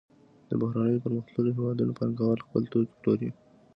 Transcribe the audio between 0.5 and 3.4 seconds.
بهرنیو پرمختللو هېوادونو پانګوال خپل توکي پلوري